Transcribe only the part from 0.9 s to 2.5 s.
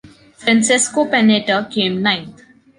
Panetta came ninth.